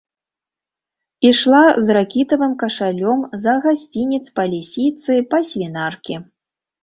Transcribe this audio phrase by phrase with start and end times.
[1.29, 6.15] Ішла з ракітавым кашалём за гасцінец па лісіцы, па свінаркі.